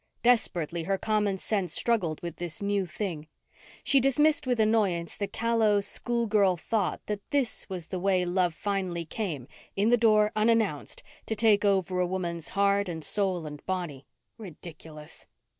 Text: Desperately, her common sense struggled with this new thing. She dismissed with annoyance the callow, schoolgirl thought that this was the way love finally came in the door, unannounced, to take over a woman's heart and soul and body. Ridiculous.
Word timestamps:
Desperately, 0.23 0.85
her 0.85 0.97
common 0.97 1.37
sense 1.37 1.73
struggled 1.75 2.19
with 2.23 2.37
this 2.37 2.59
new 2.59 2.87
thing. 2.87 3.27
She 3.83 3.99
dismissed 3.99 4.47
with 4.47 4.59
annoyance 4.59 5.15
the 5.15 5.27
callow, 5.27 5.79
schoolgirl 5.79 6.57
thought 6.57 7.05
that 7.05 7.19
this 7.29 7.69
was 7.69 7.85
the 7.89 7.99
way 7.99 8.25
love 8.25 8.55
finally 8.55 9.05
came 9.05 9.47
in 9.75 9.89
the 9.89 9.97
door, 9.97 10.31
unannounced, 10.35 11.03
to 11.27 11.35
take 11.35 11.63
over 11.63 11.99
a 11.99 12.07
woman's 12.07 12.49
heart 12.57 12.89
and 12.89 13.03
soul 13.03 13.45
and 13.45 13.63
body. 13.67 14.07
Ridiculous. 14.39 15.27